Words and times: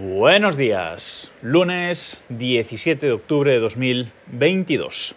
Buenos 0.00 0.56
días, 0.56 1.32
lunes 1.42 2.24
17 2.28 3.04
de 3.04 3.12
octubre 3.12 3.50
de 3.50 3.58
2022. 3.58 5.16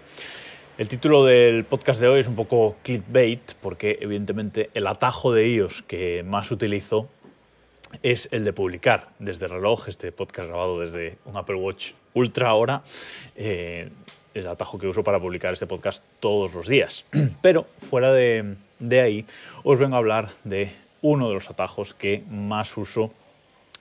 El 0.79 0.87
título 0.87 1.23
del 1.23 1.65
podcast 1.65 2.01
de 2.01 2.07
hoy 2.07 2.21
es 2.21 2.27
un 2.27 2.33
poco 2.33 2.75
clickbait 2.81 3.53
porque 3.61 3.99
evidentemente 4.01 4.71
el 4.73 4.87
atajo 4.87 5.33
de 5.33 5.47
iOS 5.49 5.83
que 5.83 6.23
más 6.23 6.49
utilizo 6.49 7.07
es 8.01 8.27
el 8.31 8.43
de 8.43 8.53
publicar 8.53 9.09
desde 9.19 9.45
el 9.45 9.51
reloj, 9.51 9.87
este 9.87 10.11
podcast 10.11 10.49
grabado 10.49 10.79
desde 10.79 11.19
un 11.25 11.37
Apple 11.37 11.57
Watch 11.57 11.91
Ultra 12.15 12.49
ahora, 12.49 12.81
eh, 13.35 13.87
el 14.33 14.47
atajo 14.47 14.79
que 14.79 14.87
uso 14.87 15.03
para 15.03 15.19
publicar 15.19 15.53
este 15.53 15.67
podcast 15.67 16.03
todos 16.19 16.55
los 16.55 16.67
días. 16.67 17.05
Pero 17.43 17.67
fuera 17.77 18.11
de, 18.11 18.55
de 18.79 18.99
ahí 18.99 19.25
os 19.63 19.77
vengo 19.77 19.93
a 19.93 19.99
hablar 19.99 20.29
de 20.43 20.71
uno 21.03 21.27
de 21.27 21.35
los 21.35 21.51
atajos 21.51 21.93
que 21.93 22.23
más 22.31 22.75
uso 22.77 23.11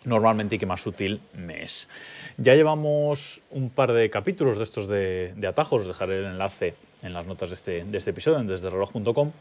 normalmente 0.04 0.56
y 0.56 0.58
que 0.58 0.66
más 0.66 0.86
útil 0.86 1.20
me 1.34 1.62
es. 1.62 1.88
Ya 2.36 2.54
llevamos 2.54 3.42
un 3.50 3.70
par 3.70 3.92
de 3.92 4.10
capítulos 4.10 4.58
de 4.58 4.64
estos 4.64 4.86
de, 4.86 5.34
atajos, 5.46 5.82
os 5.82 5.88
dejaré 5.88 6.18
el 6.18 6.24
enlace 6.26 6.74
en 7.02 7.12
las 7.12 7.26
notas 7.26 7.50
de 7.50 7.54
este, 7.54 7.84
de 7.84 7.98
este 7.98 8.10
episodio 8.10 8.38
en 8.38 8.46
desdereloj.com, 8.46 9.32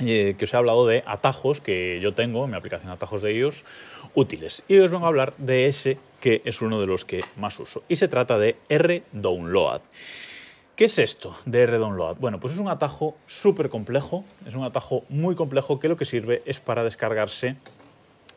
eh, 0.00 0.36
que 0.38 0.44
os 0.44 0.54
he 0.54 0.56
hablado 0.56 0.86
de 0.86 1.02
atajos 1.06 1.60
que 1.60 1.98
yo 2.00 2.14
tengo 2.14 2.44
en 2.44 2.50
mi 2.52 2.56
aplicación 2.56 2.92
atajos 2.92 3.22
de 3.22 3.34
iOS 3.34 3.64
útiles. 4.14 4.62
Y 4.68 4.78
os 4.78 4.90
vengo 4.90 5.06
a 5.06 5.08
hablar 5.08 5.36
de 5.38 5.66
ese 5.66 5.98
que 6.20 6.42
es 6.44 6.62
uno 6.62 6.80
de 6.80 6.86
los 6.86 7.04
que 7.04 7.24
más 7.36 7.58
uso. 7.58 7.82
Y 7.88 7.96
se 7.96 8.08
trata 8.08 8.38
de 8.38 8.56
R-Download. 8.68 9.80
¿Qué 10.76 10.84
es 10.84 10.98
esto 11.00 11.36
de 11.44 11.62
R-Download? 11.62 12.16
Bueno, 12.18 12.38
pues 12.38 12.54
es 12.54 12.60
un 12.60 12.68
atajo 12.68 13.16
súper 13.26 13.68
complejo, 13.68 14.24
es 14.46 14.54
un 14.54 14.62
atajo 14.62 15.04
muy 15.08 15.34
complejo 15.34 15.80
que 15.80 15.88
lo 15.88 15.96
que 15.96 16.04
sirve 16.04 16.42
es 16.46 16.60
para 16.60 16.84
descargarse 16.84 17.56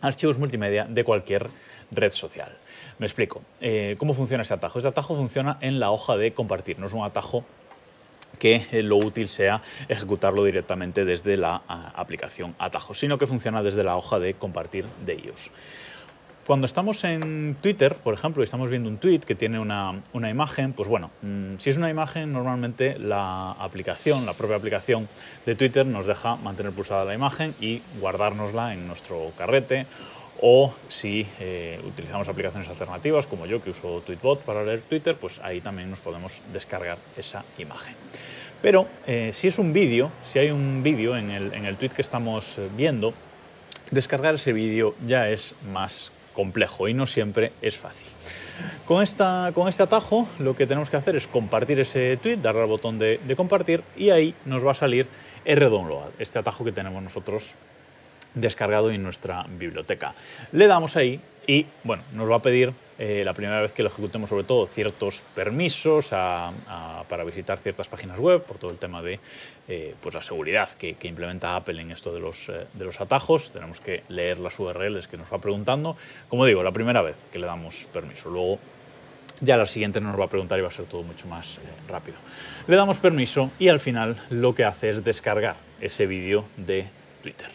archivos 0.02 0.38
multimedia 0.38 0.86
de 0.86 1.04
cualquier 1.04 1.50
red 1.92 2.12
social. 2.12 2.58
Me 3.00 3.06
explico. 3.06 3.42
Eh, 3.62 3.96
¿Cómo 3.98 4.14
funciona 4.14 4.44
este 4.44 4.54
atajo? 4.54 4.80
Este 4.80 4.90
atajo 4.90 5.16
funciona 5.16 5.58
en 5.62 5.80
la 5.80 5.92
hoja 5.92 6.18
de 6.18 6.34
compartir, 6.34 6.80
no 6.80 6.88
es 6.88 6.94
un 6.94 7.04
atajo 7.04 7.46
que 8.40 8.66
eh, 8.72 8.82
lo 8.82 8.98
útil 8.98 9.30
sea 9.30 9.62
ejecutarlo 9.88 10.44
directamente 10.44 11.06
desde 11.06 11.38
la 11.38 11.62
aplicación 11.68 12.56
Atajo, 12.58 12.96
sino 12.96 13.18
que 13.18 13.28
funciona 13.28 13.62
desde 13.62 13.84
la 13.84 13.96
hoja 13.96 14.20
de 14.20 14.34
compartir 14.34 14.86
de 15.06 15.16
iOS. 15.16 15.52
Cuando 16.46 16.66
estamos 16.66 17.04
en 17.04 17.56
Twitter, 17.62 17.96
por 17.96 18.16
ejemplo, 18.16 18.42
y 18.42 18.46
estamos 18.46 18.70
viendo 18.70 18.90
un 18.90 18.98
tweet 18.98 19.20
que 19.20 19.36
tiene 19.36 19.60
una, 19.60 20.02
imagen, 20.14 20.74
pues 20.74 20.90
bueno, 20.90 21.12
mm, 21.22 21.58
si 21.60 21.70
es 21.70 21.78
una 21.78 21.90
imagen, 21.90 22.34
normalmente 22.34 22.98
la 22.98 23.52
aplicación, 23.52 24.26
la 24.26 24.34
propia 24.34 24.56
aplicación 24.56 25.08
de 25.46 25.54
Twitter 25.54 25.86
nos 25.86 26.08
deja 26.08 26.38
mantener 26.38 26.72
pulsada 26.72 27.06
la 27.06 27.14
imagen 27.14 27.54
y 27.62 27.84
guardárnosla 28.00 28.74
en 28.74 28.88
nuestro 28.88 29.32
carrete 29.38 29.86
o 30.42 30.74
si 30.88 31.28
eh, 31.40 31.80
utilizamos 31.86 32.28
aplicaciones 32.28 32.68
alternativas 32.68 33.28
como 33.28 33.46
yo 33.46 33.64
que 33.64 33.70
uso 33.70 34.02
Tweetbot 34.02 34.42
para 34.42 34.64
leer 34.64 34.82
Twitter, 34.82 35.16
pues 35.16 35.40
ahí 35.44 35.62
también 35.62 35.92
nos 35.92 36.00
podemos 36.00 36.42
descargar 36.52 36.98
esa 37.16 37.46
imagen. 37.60 37.94
Pero 38.64 38.88
eh, 39.06 39.30
si 39.32 39.48
es 39.48 39.60
un 39.60 39.74
vídeo, 39.74 40.12
si 40.24 40.40
hay 40.40 40.50
un 40.50 40.82
vídeo 40.82 41.16
en 41.16 41.30
el, 41.30 41.54
en 41.54 41.66
el 41.66 41.78
tweet 41.78 41.90
que 41.90 42.02
estamos 42.02 42.58
eh, 42.58 42.68
viendo, 42.76 43.14
descargar 43.92 44.36
ese 44.36 44.54
vídeo 44.54 44.96
ya 45.06 45.30
es 45.30 45.54
más 45.72 46.12
complejo 46.34 46.88
y 46.88 46.94
no 46.94 47.06
siempre 47.06 47.52
es 47.62 47.78
fácil. 47.78 48.08
Con, 48.86 49.02
esta, 49.02 49.52
con 49.54 49.68
este 49.68 49.84
atajo 49.84 50.28
lo 50.40 50.56
que 50.56 50.68
tenemos 50.68 50.90
que 50.90 50.98
hacer 50.98 51.16
es 51.16 51.28
compartir 51.28 51.80
ese 51.80 52.18
tweet, 52.18 52.38
darle 52.38 52.62
al 52.62 52.68
botón 52.68 53.00
de, 53.00 53.20
compartir 53.36 53.84
y 53.98 54.10
ahí 54.10 54.36
nos 54.46 54.66
va 54.66 54.72
a 54.72 54.76
salir 54.76 55.08
R-Download, 55.46 56.12
este 56.20 56.40
atajo 56.40 56.64
que 56.64 56.72
tenemos 56.72 57.02
nosotros 57.02 57.56
descargado 58.34 58.92
en 58.92 59.04
nuestra 59.04 59.46
biblioteca. 59.50 60.14
Le 60.52 60.68
damos 60.68 60.96
ahí 60.96 61.20
y 61.48 61.66
bueno, 61.84 62.04
nos 62.14 62.30
va 62.30 62.36
a 62.36 62.42
pedir 62.42 62.74
eh, 63.04 63.26
la 63.26 63.34
primera 63.34 63.60
vez 63.60 63.74
que 63.74 63.82
lo 63.82 63.90
ejecutemos 63.90 64.30
sobre 64.30 64.44
todo 64.44 64.68
ciertos 64.68 65.24
permisos 65.34 66.10
para 66.10 67.24
visitar 67.26 67.58
ciertas 67.58 67.90
páginas 67.90 68.20
web 68.20 68.44
por 68.44 68.60
todo 68.60 68.70
el 68.70 68.78
tema 68.78 69.02
de 69.02 69.20
eh, 69.68 69.96
pues 70.00 70.14
la 70.14 70.22
seguridad 70.22 70.70
que, 70.74 70.96
implementa 71.02 71.56
Apple 71.56 71.82
en 71.82 71.90
esto 71.90 72.14
de 72.14 72.20
los, 72.20 72.50
eh, 72.50 72.68
de 72.72 72.86
los 72.86 73.02
atajos. 73.02 73.50
Tenemos 73.50 73.80
que 73.80 74.04
leer 74.10 74.38
las 74.38 74.60
URLs 74.60 75.08
que 75.08 75.18
nos 75.18 75.34
va 75.34 75.40
preguntando. 75.40 75.98
Como 76.30 76.46
digo, 76.46 76.62
la 76.62 76.72
primera 76.72 77.02
vez 77.02 77.16
que 77.32 77.40
le 77.40 77.48
damos 77.48 77.88
permiso. 77.92 78.30
Luego 78.30 78.60
ya 79.40 79.58
la 79.58 79.66
siguiente 79.66 80.00
nos 80.00 80.20
va 80.20 80.26
a 80.26 80.30
preguntar 80.30 80.60
y 80.60 80.62
va 80.62 80.68
a 80.68 80.72
ser 80.72 80.86
todo 80.86 81.02
mucho 81.02 81.26
más 81.26 81.58
rápido. 81.90 82.20
Le 82.68 82.76
damos 82.76 83.00
permiso 83.00 83.50
y 83.58 83.70
al 83.70 83.80
final 83.80 84.16
lo 84.30 84.54
que 84.54 84.64
hace 84.64 84.92
es 84.92 85.04
descargar 85.04 85.56
ese 85.80 86.06
vídeo 86.06 86.46
de 86.56 86.86
Twitter. 87.24 87.48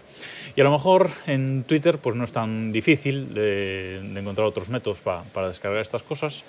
Y 0.57 0.61
a 0.63 0.65
lo 0.65 0.73
mejor 0.73 1.11
en 1.27 1.65
Twitter 1.65 1.99
pues 1.99 2.17
no 2.17 2.25
es 2.25 2.33
tan 2.33 2.73
difícil 2.73 3.35
de, 3.35 3.99
encontrar 4.17 4.47
otros 4.47 4.71
métodos 4.71 5.01
para 5.01 5.49
descargar 5.49 5.83
estas 5.83 6.03
cosas. 6.03 6.45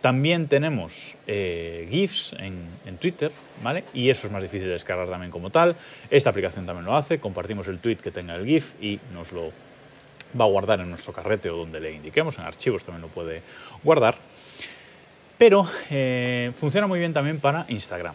También 0.00 0.46
tenemos 0.46 1.16
eh, 1.26 1.88
GIFs 1.90 2.34
en, 2.38 2.98
Twitter, 2.98 3.32
¿vale? 3.62 3.84
Y 3.94 4.10
eso 4.10 4.26
es 4.26 4.32
más 4.32 4.42
difícil 4.42 4.66
de 4.66 4.74
descargar 4.74 5.08
también 5.08 5.32
como 5.32 5.50
tal. 5.50 5.74
Esta 6.10 6.30
aplicación 6.30 6.66
también 6.66 6.84
lo 6.84 6.96
hace. 6.96 7.18
Compartimos 7.18 7.66
el 7.68 7.78
tweet 7.78 7.96
que 7.96 8.10
tenga 8.10 8.34
el 8.34 8.46
GIF 8.46 8.74
y 8.80 9.00
nos 9.12 9.32
lo 9.32 9.50
va 10.38 10.44
a 10.44 10.48
guardar 10.48 10.80
en 10.80 10.90
nuestro 10.90 11.12
carrete 11.12 11.50
o 11.50 11.56
donde 11.56 11.80
le 11.80 11.92
indiquemos. 11.92 12.38
En 12.38 12.44
archivos 12.44 12.84
también 12.84 13.02
lo 13.02 13.08
puede 13.08 13.42
guardar. 13.82 14.16
Pero 15.38 15.66
eh, 15.90 16.52
funciona 16.54 16.86
muy 16.86 16.98
bien 16.98 17.12
también 17.12 17.40
para 17.40 17.64
Instagram. 17.68 18.14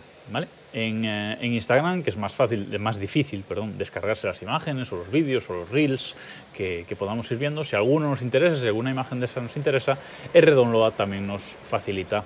Eh, 0.74 1.38
en, 1.42 1.54
Instagram, 1.54 2.02
que 2.02 2.10
es 2.12 2.18
más 2.18 2.34
fácil, 2.34 2.80
más 2.80 3.00
difícil, 3.00 3.44
perdón, 3.48 3.78
descargarse 3.78 4.28
las 4.28 4.42
imágenes 4.42 4.92
o 4.94 4.98
los 4.98 5.12
vídeos 5.12 5.50
o 5.50 5.54
los 5.54 5.70
reels 5.70 6.16
que, 6.56 6.86
podamos 6.98 7.30
ir 7.32 7.38
viendo. 7.38 7.64
Si 7.64 7.76
alguno 7.76 8.10
nos 8.10 8.22
interesa, 8.22 8.60
si 8.60 8.68
alguna 8.68 8.92
imagen 8.92 9.20
de 9.20 9.26
esa 9.26 9.42
nos 9.42 9.58
interesa, 9.58 9.98
R-Download 10.34 10.94
también 10.94 11.28
nos 11.28 11.58
facilita 11.64 12.24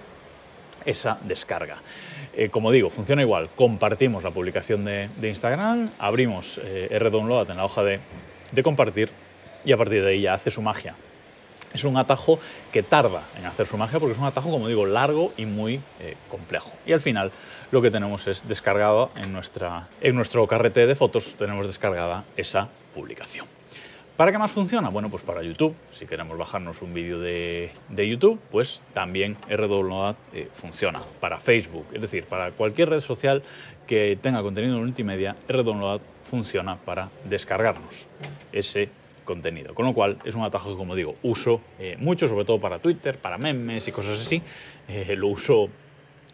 esa 0.85 1.17
descarga. 1.23 1.77
Eh, 2.35 2.49
como 2.49 2.71
digo, 2.71 2.89
funciona 2.89 3.21
igual. 3.23 3.49
Compartimos 3.55 4.23
la 4.23 4.31
publicación 4.31 4.85
de, 4.85 5.09
Instagram, 5.21 5.89
abrimos 5.97 6.59
eh, 6.63 6.89
R-Download 6.91 7.49
en 7.49 7.57
la 7.57 7.65
hoja 7.65 7.83
de, 7.83 7.99
de 8.51 8.63
compartir 8.63 9.09
y 9.63 9.71
a 9.71 9.77
partir 9.77 10.03
de 10.03 10.11
ahí 10.11 10.21
ya 10.21 10.35
hace 10.35 10.51
su 10.51 10.61
magia 10.61 10.95
es 11.75 11.83
un 11.83 11.97
atajo 11.97 12.39
que 12.71 12.83
tarda 12.83 13.21
en 13.37 13.45
hacer 13.45 13.67
su 13.67 13.77
magia 13.77 13.99
porque 13.99 14.13
es 14.13 14.19
un 14.19 14.25
atajo, 14.25 14.49
como 14.49 14.67
digo, 14.67 14.85
largo 14.85 15.33
y 15.37 15.45
muy 15.45 15.81
eh, 15.99 16.15
complejo. 16.29 16.71
Y 16.85 16.93
al 16.93 17.01
final 17.01 17.31
lo 17.71 17.81
que 17.81 17.91
tenemos 17.91 18.27
es 18.27 18.47
descargado 18.47 19.11
en, 19.17 19.33
nuestra, 19.33 19.87
en 20.01 20.15
nuestro 20.15 20.47
carrete 20.47 20.87
de 20.87 20.95
fotos, 20.95 21.35
tenemos 21.37 21.67
descargada 21.67 22.23
esa 22.37 22.69
publicación. 22.93 23.45
¿Para 24.17 24.31
qué 24.31 24.37
más 24.37 24.51
funciona? 24.51 24.87
Bueno, 24.87 25.09
pues 25.09 25.23
para 25.23 25.43
YouTube. 25.43 25.75
Si 25.91 26.05
queremos 26.05 26.37
bajarnos 26.37 26.81
un 26.81 26.93
vídeo 26.93 27.19
de, 27.19 27.69
YouTube, 27.89 28.39
pues 28.49 28.81
también 28.93 29.35
RWA 29.49 30.15
eh, 30.33 30.47
funciona. 30.53 31.01
Para 31.19 31.37
Facebook, 31.37 31.85
es 31.91 31.99
decir, 31.99 32.23
para 32.23 32.51
cualquier 32.51 32.91
red 32.91 33.01
social 33.01 33.43
que 33.85 34.17
tenga 34.21 34.41
contenido 34.41 34.77
multimedia, 34.77 35.35
RWA 35.49 35.99
funciona 36.23 36.77
para 36.77 37.09
descargarnos 37.25 38.07
ese 38.53 38.89
contenido. 39.25 39.75
Con 39.75 39.85
lo 39.85 39.93
cual 39.93 40.17
es 40.23 40.35
un 40.35 40.43
atajo 40.43 40.69
que, 40.69 40.77
como 40.77 40.95
digo, 40.95 41.15
uso 41.23 41.61
eh, 41.79 41.97
mucho, 41.99 42.27
sobre 42.27 42.45
todo 42.45 42.59
para 42.59 42.79
Twitter, 42.79 43.17
para 43.17 43.37
memes 43.37 43.87
y 43.87 43.91
cosas 43.91 44.21
así. 44.21 44.41
Eh, 44.87 45.15
lo 45.17 45.27
uso 45.27 45.69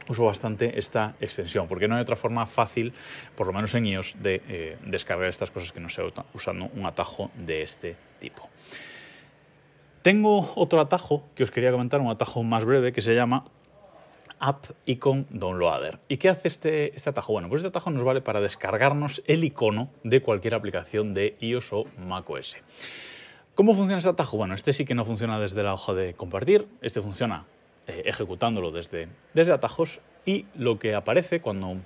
uso 0.07 0.25
bastante 0.25 0.77
esta 0.77 1.15
extensión, 1.21 1.67
porque 1.67 1.87
no 1.87 1.95
hay 1.95 2.01
otra 2.01 2.15
forma 2.15 2.45
fácil, 2.45 2.93
por 3.35 3.47
lo 3.47 3.53
menos 3.53 3.73
en 3.75 3.85
iOS, 3.85 4.15
de 4.21 4.41
eh, 4.47 4.77
descargar 4.85 5.29
estas 5.29 5.51
cosas 5.51 5.71
que 5.71 5.79
no 5.79 5.89
sea 5.89 6.05
usando 6.33 6.69
un 6.75 6.85
atajo 6.85 7.31
de 7.35 7.63
este 7.63 7.95
tipo. 8.19 8.49
Tengo 10.01 10.51
otro 10.55 10.81
atajo 10.81 11.23
que 11.35 11.43
os 11.43 11.51
quería 11.51 11.71
comentar, 11.71 12.01
un 12.01 12.09
atajo 12.09 12.43
más 12.43 12.65
breve 12.65 12.91
que 12.91 13.01
se 13.01 13.13
llama 13.13 13.45
App 14.41 14.65
Icon 14.85 15.27
Downloader. 15.29 15.99
¿Y 16.09 16.17
qué 16.17 16.27
hace 16.27 16.49
este, 16.49 16.95
este 16.95 17.09
atajo? 17.09 17.31
Bueno, 17.31 17.47
pues 17.47 17.59
este 17.59 17.69
atajo 17.69 17.91
nos 17.91 18.03
vale 18.03 18.21
para 18.21 18.41
descargarnos 18.41 19.21
el 19.27 19.43
icono 19.43 19.89
de 20.03 20.21
cualquier 20.21 20.55
aplicación 20.55 21.13
de 21.13 21.35
iOS 21.39 21.71
o 21.71 21.85
macOS. 21.97 22.57
¿Cómo 23.55 23.75
funciona 23.75 23.99
este 23.99 24.09
atajo? 24.09 24.37
Bueno, 24.37 24.55
este 24.55 24.73
sí 24.73 24.83
que 24.83 24.95
no 24.95 25.05
funciona 25.05 25.39
desde 25.39 25.61
la 25.63 25.73
hoja 25.73 25.93
de 25.93 26.13
compartir, 26.13 26.67
este 26.81 27.01
funciona 27.01 27.45
eh, 27.87 28.03
ejecutándolo 28.05 28.71
desde, 28.71 29.07
desde 29.33 29.53
atajos 29.53 30.01
y 30.25 30.45
lo 30.55 30.79
que 30.79 30.95
aparece 30.95 31.41
cuando 31.41 31.77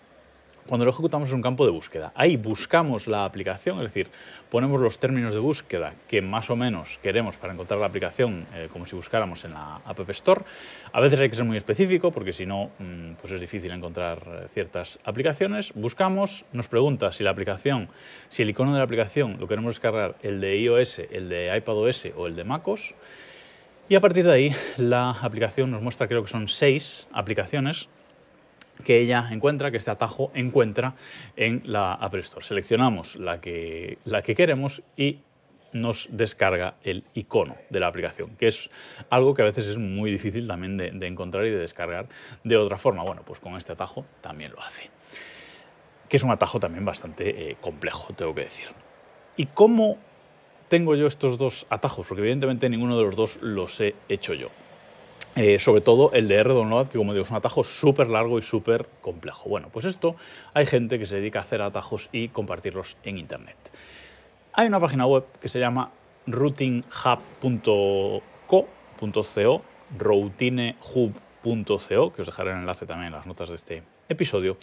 cuando 0.67 0.85
lo 0.85 0.91
ejecutamos 0.91 1.29
es 1.29 1.33
un 1.33 1.41
campo 1.41 1.65
de 1.65 1.71
búsqueda. 1.71 2.11
Ahí 2.15 2.37
buscamos 2.37 3.07
la 3.07 3.25
aplicación, 3.25 3.77
es 3.77 3.83
decir, 3.83 4.09
ponemos 4.49 4.81
los 4.81 4.97
términos 4.97 5.33
de 5.33 5.39
búsqueda 5.39 5.93
que 6.07 6.21
más 6.21 6.49
o 6.49 6.55
menos 6.55 6.99
queremos 7.03 7.37
para 7.37 7.53
encontrar 7.53 7.79
la 7.79 7.85
aplicación, 7.85 8.47
eh, 8.53 8.67
como 8.71 8.85
si 8.85 8.95
buscáramos 8.95 9.45
en 9.45 9.53
la 9.53 9.81
App 9.85 10.09
Store. 10.09 10.41
A 10.91 10.99
veces 10.99 11.19
hay 11.19 11.29
que 11.29 11.35
ser 11.35 11.45
muy 11.45 11.57
específico 11.57 12.11
porque 12.11 12.33
si 12.33 12.45
no, 12.45 12.71
mm, 12.79 13.13
pues 13.21 13.33
es 13.33 13.41
difícil 13.41 13.71
encontrar 13.71 14.19
eh, 14.25 14.47
ciertas 14.51 14.97
aplicaciones. 15.03 15.71
Buscamos, 15.75 16.45
nos 16.51 16.67
pregunta 16.67 17.11
si 17.11 17.23
la 17.23 17.29
aplicación, 17.29 17.89
si 18.27 18.41
el 18.41 18.49
icono 18.49 18.71
de 18.73 18.79
la 18.79 18.85
aplicación 18.85 19.37
lo 19.39 19.47
queremos 19.47 19.75
descargar, 19.75 20.15
el 20.23 20.41
de 20.41 20.57
iOS, 20.57 20.99
el 21.11 21.29
de 21.29 21.55
iPadOS 21.55 22.07
o 22.15 22.25
el 22.25 22.35
de 22.35 22.43
MacOS. 22.43 22.95
Y 23.87 23.93
a 23.93 24.01
partir 24.01 24.25
de 24.25 24.33
ahí, 24.33 24.55
la 24.77 25.11
aplicación 25.11 25.69
nos 25.69 25.83
muestra, 25.83 26.07
creo 26.07 26.23
que 26.23 26.29
son 26.29 26.47
seis 26.47 27.07
aplicaciones 27.13 27.87
que 28.83 28.99
ella 28.99 29.27
encuentra, 29.31 29.71
que 29.71 29.77
este 29.77 29.91
atajo 29.91 30.31
encuentra 30.33 30.95
en 31.35 31.61
la 31.65 31.93
Apple 31.93 32.21
Store. 32.21 32.45
Seleccionamos 32.45 33.15
la 33.15 33.39
que, 33.39 33.97
la 34.03 34.21
que 34.21 34.35
queremos 34.35 34.83
y 34.97 35.19
nos 35.75 36.07
descarga 36.09 36.75
el 36.83 37.03
icono 37.13 37.57
de 37.69 37.79
la 37.81 37.87
aplicación, 37.87 38.35
que 38.37 38.47
es 38.47 38.69
algo 39.09 39.33
que 39.33 39.41
a 39.41 39.45
veces 39.45 39.67
es 39.67 39.77
muy 39.77 40.09
difícil 40.09 40.47
también 40.47 40.77
de, 40.77 41.07
encontrar 41.07 41.45
y 41.45 41.49
de 41.49 41.57
descargar 41.57 42.07
de 42.43 42.55
otra 42.57 42.77
forma. 42.77 43.03
Bueno, 43.03 43.23
pues 43.25 43.39
con 43.39 43.55
este 43.57 43.73
atajo 43.73 44.05
también 44.21 44.53
lo 44.53 44.61
hace. 44.61 44.89
Que 46.07 46.17
es 46.17 46.23
un 46.23 46.31
atajo 46.31 46.59
también 46.59 46.85
bastante 46.85 47.51
eh, 47.51 47.57
complejo, 47.59 48.13
tengo 48.13 48.33
que 48.33 48.41
decir. 48.41 48.67
¿Y 49.35 49.47
cómo 49.47 49.97
tengo 50.69 50.95
yo 50.95 51.07
estos 51.07 51.37
dos 51.37 51.67
atajos? 51.69 52.07
Porque 52.07 52.21
evidentemente 52.21 52.69
ninguno 52.69 52.97
de 52.97 53.03
los 53.03 53.15
dos 53.15 53.39
los 53.41 53.79
he 53.81 53.95
hecho 54.07 54.33
yo. 54.33 54.49
Eh, 55.37 55.59
sobre 55.59 55.81
todo 55.81 56.13
el 56.13 56.29
de 56.29 56.35
R-Download, 56.35 56.87
que 56.87 56.97
como 56.97 57.13
digo 57.13 57.25
es 57.25 57.29
un 57.29 57.35
atajo 57.35 57.65
súper 57.65 58.09
largo 58.09 58.39
y 58.39 58.41
súper 58.41 58.87
complejo. 59.01 59.49
Bueno, 59.49 59.67
pues 59.69 59.83
esto 59.83 60.15
hay 60.53 60.65
gente 60.65 60.97
que 60.97 61.05
se 61.05 61.15
dedica 61.15 61.39
a 61.39 61.41
hacer 61.41 61.61
atajos 61.61 62.07
y 62.13 62.29
compartirlos 62.29 62.95
en 63.03 63.17
Internet. 63.17 63.57
Hay 64.53 64.67
una 64.67 64.79
página 64.79 65.05
web 65.05 65.25
que 65.41 65.49
se 65.49 65.59
llama 65.59 65.91
routinehub.co, 66.25 68.21
routinehub.co, 69.97 72.13
que 72.13 72.21
os 72.21 72.25
dejaré 72.25 72.51
el 72.51 72.59
enlace 72.59 72.85
también 72.85 73.07
en 73.07 73.13
las 73.13 73.25
notas 73.25 73.49
de 73.49 73.55
este 73.55 73.83
episodio, 74.07 74.57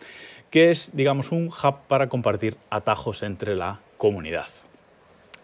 que 0.51 0.71
es, 0.71 0.93
digamos, 0.95 1.33
un 1.33 1.49
hub 1.49 1.81
para 1.87 2.09
compartir 2.09 2.57
atajos 2.71 3.23
entre 3.23 3.57
la 3.57 3.81
comunidad. 3.99 4.49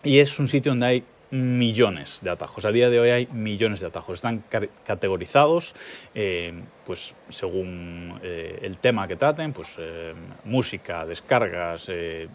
Y 0.02 0.20
es 0.20 0.38
un 0.38 0.48
sitio 0.48 0.72
donde 0.72 0.86
hay 0.86 1.04
millones 1.30 2.20
de 2.22 2.30
atajos. 2.30 2.64
A 2.64 2.72
día 2.72 2.90
de 2.90 3.00
hoy 3.00 3.10
hay 3.10 3.28
millones 3.32 3.80
de 3.80 3.86
atajos. 3.86 4.16
Están 4.16 4.44
categorizados 4.84 5.74
eh, 6.14 6.52
pues, 6.84 7.14
según 7.28 8.18
eh, 8.22 8.58
el 8.62 8.78
tema 8.78 9.06
que 9.06 9.16
traten, 9.16 9.52
pues 9.52 9.76
eh, 9.78 10.14
música, 10.44 11.04
descargas, 11.06 11.86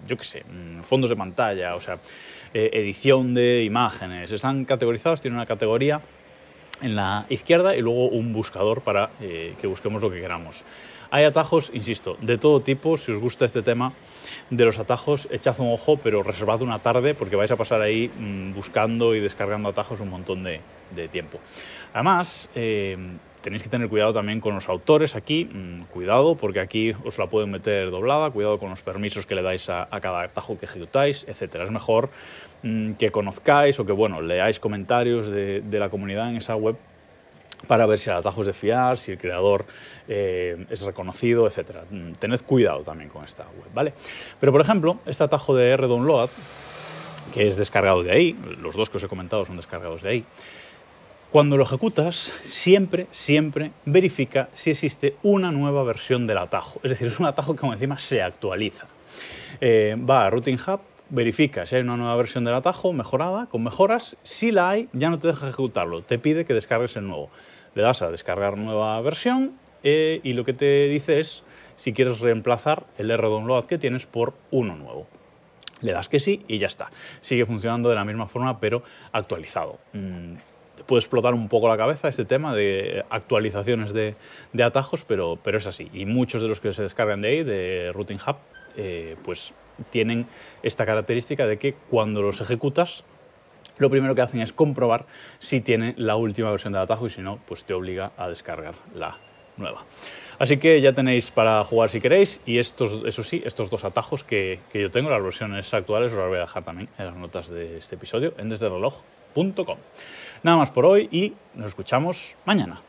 yo 0.07 0.18
qué 0.18 0.24
sé, 0.24 0.44
mm, 0.44 0.81
fondos 0.81 1.10
de 1.10 1.16
pantalla, 1.16 1.75
o 1.75 1.81
sea, 1.81 2.00
edición 2.54 3.34
de 3.34 3.63
imágenes. 3.63 4.31
Están 4.31 4.66
categorizados, 4.66 5.22
tienen 5.22 5.38
una 5.38 5.46
categoría 5.46 6.01
en 6.83 6.95
la 6.95 7.25
izquierda 7.30 7.75
y 7.75 7.81
luego 7.81 8.07
un 8.07 8.33
buscador 8.33 8.81
para 8.81 9.09
que 9.19 9.68
busquemos 9.68 10.01
lo 10.01 10.12
que 10.12 10.21
queramos. 10.21 10.63
Hay 11.13 11.25
atajos, 11.25 11.69
insisto, 11.75 12.18
de 12.21 12.39
todo 12.39 12.62
tipo. 12.62 12.97
Si 12.97 13.12
os 13.12 13.19
gusta 13.19 13.45
este 13.45 13.62
tema 13.62 13.94
de 14.50 14.65
los 14.65 14.80
atajos, 14.80 15.27
echad 15.30 15.59
un 15.59 15.71
ojo, 15.71 15.97
pero 15.97 16.24
reservad 16.24 16.63
una 16.63 16.80
tarde 16.80 17.13
porque 17.13 17.35
vais 17.35 17.51
a 17.51 17.56
pasar 17.56 17.81
ahí 17.81 18.09
mm, 18.09 18.51
buscando 18.53 19.13
y 19.13 19.19
descargando 19.19 19.69
atajos 19.69 20.00
un 20.00 20.09
montón 20.09 20.41
de, 20.41 20.59
tiempo. 21.12 21.39
Además, 21.94 22.50
eh, 22.56 22.97
tenéis 23.44 23.62
que 23.62 23.69
tener 23.69 23.90
cuidado 23.90 24.13
también 24.13 24.40
con 24.40 24.56
los 24.56 24.68
autores 24.69 25.16
aquí, 25.16 25.45
mm, 25.45 25.84
cuidado 25.92 26.36
porque 26.36 26.60
aquí 26.60 26.95
os 27.06 27.19
la 27.19 27.28
pueden 27.28 27.51
meter 27.51 27.92
doblada, 27.92 28.31
cuidado 28.31 28.57
con 28.57 28.72
los 28.72 28.81
permisos 28.81 29.28
que 29.28 29.36
le 29.36 29.44
dais 29.44 29.69
a, 29.69 29.88
cada 30.01 30.24
atajo 30.24 30.57
que 30.57 30.66
ejecutáis, 30.66 31.28
etc. 31.28 31.56
Es 31.63 31.72
mejor 31.72 32.10
mm, 32.63 32.94
que 32.94 33.12
conozcáis 33.12 33.80
o 33.80 33.86
que 33.86 33.92
bueno, 33.92 34.22
leáis 34.22 34.60
comentarios 34.60 35.30
de 35.30 35.80
la 35.80 35.90
comunidad 35.90 36.30
en 36.30 36.38
esa 36.38 36.56
web 36.56 36.75
para 37.68 37.86
ver 37.86 38.00
si 38.00 38.10
el 38.10 38.18
atajo 38.18 38.42
es 38.42 38.48
de 38.48 38.54
fiar, 38.54 38.98
si 38.98 39.12
el 39.13 39.18
creador 39.18 39.66
eh, 40.07 40.66
es 40.69 40.81
reconocido, 40.81 41.48
etc. 41.48 41.78
Mm, 41.89 42.13
tened 42.13 42.42
cuidado 42.42 42.81
también 42.84 43.10
con 43.10 43.24
esta 43.24 43.44
web, 43.44 43.69
¿vale? 43.74 43.94
Pero, 44.39 44.51
por 44.51 44.62
ejemplo, 44.62 45.00
este 45.06 45.24
atajo 45.24 45.56
de 45.56 45.72
R-Download, 45.72 46.30
que 47.34 47.48
es 47.48 47.57
descargado 47.57 48.04
de 48.04 48.12
ahí, 48.12 48.38
los 48.60 48.75
dos 48.75 48.89
que 48.89 48.98
os 48.98 49.04
he 49.04 49.07
comentado 49.07 49.46
son 49.46 49.57
descargados 49.57 50.01
de 50.01 50.10
ahí, 50.10 50.25
cuando 51.33 51.57
lo 51.57 51.63
ejecutas, 51.63 52.31
siempre, 52.44 53.07
siempre 53.12 53.71
verifica 53.85 54.50
si 54.53 54.69
existe 54.69 55.18
una 55.24 55.51
nueva 55.51 55.83
versión 55.83 56.27
del 56.27 56.38
atajo. 56.38 56.80
Es 56.83 56.91
decir, 56.91 57.07
es 57.07 57.19
un 57.19 57.25
atajo 57.25 57.56
que, 57.56 57.59
como 57.59 57.74
encima, 57.74 58.00
se 58.00 58.21
actualiza. 58.21 58.88
Eh, 59.59 59.97
va 59.97 60.25
a 60.25 60.30
Routing 60.30 60.59
Hub, 60.65 60.81
verifica 61.09 61.65
si 61.65 61.75
hay 61.75 61.81
una 61.81 61.97
nueva 61.97 62.15
versión 62.15 62.45
del 62.45 62.53
atajo 62.53 62.94
mejorada, 62.94 63.47
con 63.47 63.63
mejoras. 63.63 64.15
Si 64.24 64.51
la 64.51 64.69
hay, 64.69 64.89
ya 64.94 65.09
no 65.09 65.19
te 65.19 65.27
deja 65.27 65.47
ejecutarlo, 65.47 66.03
te 66.03 66.19
pide 66.19 66.45
que 66.45 66.53
descargues 66.53 66.95
el 66.95 67.07
nuevo 67.07 67.30
le 67.75 67.81
das 67.81 68.01
a 68.01 68.12
descargar 68.12 68.57
nueva 68.57 69.01
versión 69.01 69.57
eh, 69.83 70.21
y 70.24 70.33
lo 70.33 70.45
que 70.45 70.53
te 70.53 70.88
dice 70.88 71.19
es 71.19 71.44
si 71.75 71.94
quieres 71.94 72.19
reemplazar 72.19 72.86
el 72.97 73.09
R-Download 73.12 73.65
que 73.65 73.77
tienes 73.77 74.06
por 74.06 74.36
uno 74.51 74.75
nuevo. 74.75 75.07
Le 75.81 75.91
das 75.91 76.07
que 76.07 76.19
sí 76.19 76.44
y 76.47 76.59
ya 76.59 76.68
está. 76.68 76.89
Sigue 77.19 77.45
funcionando 77.45 77.89
de 77.89 77.95
la 77.95 78.06
misma 78.06 78.27
forma, 78.27 78.59
pero 78.59 78.83
actualizado. 79.12 79.79
Mm, 79.94 80.36
te 80.75 80.84
puede 80.84 81.00
explotar 81.00 81.34
un 81.34 81.50
poco 81.50 81.68
la 81.68 81.78
cabeza 81.78 82.08
este 82.08 82.25
tema 82.25 82.56
de 82.56 83.06
actualizaciones 83.10 83.94
de, 83.94 84.16
atajos, 84.64 85.06
pero, 85.08 85.38
pero 85.44 85.58
es 85.58 85.68
así. 85.68 85.90
Y 85.94 86.06
muchos 86.06 86.42
de 86.42 86.48
los 86.48 86.60
que 86.62 86.74
se 86.74 86.81
descargan 86.81 87.22
de 87.22 87.28
ahí, 87.28 87.44
de 87.44 87.92
Routing 87.94 88.20
Hub, 88.28 88.38
eh, 88.75 89.16
pues 89.24 89.54
tienen 89.90 90.28
esta 90.62 90.86
característica 90.86 91.46
de 91.46 91.58
que 91.58 91.74
cuando 91.74 92.22
los 92.22 92.42
ejecutas 92.42 93.04
lo 93.78 93.90
primero 93.90 94.14
que 94.14 94.22
hacen 94.22 94.40
es 94.40 94.54
comprobar 94.54 95.06
si 95.40 95.60
tiene 95.60 95.96
la 95.98 96.16
última 96.16 96.52
versión 96.52 96.74
del 96.74 96.84
atajo 96.84 97.08
y 97.08 97.10
si 97.10 97.22
no, 97.22 97.40
pues 97.48 97.66
te 97.66 97.74
obliga 97.74 98.12
a 98.18 98.30
descargar 98.30 98.75
la 98.94 99.18
nueva. 99.57 99.83
Así 100.39 100.57
que 100.57 100.81
ya 100.81 100.94
tenéis 100.94 101.31
para 101.31 101.63
jugar 101.63 101.89
si 101.89 102.01
queréis 102.01 102.41
y 102.45 102.57
estos, 102.57 103.03
eso 103.05 103.23
sí, 103.23 103.41
estos 103.45 103.69
dos 103.69 103.83
atajos 103.83 104.23
que, 104.23 104.59
que 104.71 104.81
yo 104.81 104.91
tengo, 104.91 105.09
las 105.09 105.23
versiones 105.23 105.73
actuales, 105.73 106.11
os 106.11 106.17
las 106.17 106.27
voy 106.27 106.38
a 106.38 106.41
dejar 106.41 106.63
también 106.63 106.89
en 106.97 107.05
las 107.05 107.15
notas 107.15 107.50
de 107.50 107.77
este 107.77 107.95
episodio 107.95 108.33
en 108.38 108.50
desdereloj.com. 108.50 109.77
Nada 110.44 110.57
más 110.57 110.71
por 110.71 110.85
hoy 110.85 111.07
y 111.11 111.33
nos 111.55 111.69
escuchamos 111.69 112.35
mañana. 112.45 112.83